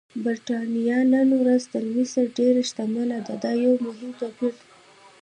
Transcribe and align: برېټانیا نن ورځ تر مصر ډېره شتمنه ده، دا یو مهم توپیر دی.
برېټانیا 0.23 0.99
نن 1.13 1.29
ورځ 1.41 1.63
تر 1.73 1.83
مصر 1.95 2.23
ډېره 2.37 2.61
شتمنه 2.69 3.19
ده، 3.25 3.33
دا 3.43 3.51
یو 3.65 3.73
مهم 3.85 4.11
توپیر 4.19 4.53
دی. 4.59 4.63